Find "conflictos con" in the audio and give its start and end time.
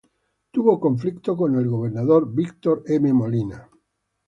0.79-1.53